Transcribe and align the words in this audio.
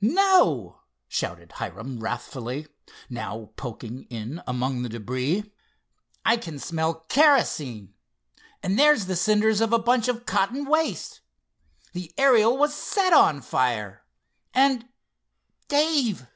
"No!" 0.00 0.80
shouted 1.06 1.52
Hiram 1.52 2.00
wrathfully, 2.00 2.66
now 3.08 3.50
poking 3.54 4.02
in 4.10 4.42
among 4.44 4.82
the 4.82 4.88
debris. 4.88 5.48
"I 6.24 6.38
can 6.38 6.58
smell 6.58 7.06
kerosene. 7.08 7.94
And 8.64 8.80
there's 8.80 9.06
the 9.06 9.14
cinders 9.14 9.60
of 9.60 9.72
a 9.72 9.78
bunch 9.78 10.08
of 10.08 10.26
cotton 10.26 10.64
waste. 10.64 11.20
The 11.92 12.12
Ariel 12.18 12.58
was 12.58 12.74
set 12.74 13.12
on 13.12 13.42
fire! 13.42 14.02
And—Dave!" 14.52 16.26